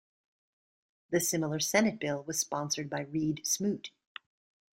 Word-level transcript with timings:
The 1.11 1.19
similar 1.19 1.59
Senate 1.59 1.99
bill 1.99 2.23
was 2.23 2.39
sponsored 2.39 2.89
by 2.89 3.01
Reed 3.01 3.45
Smoot. 3.45 3.91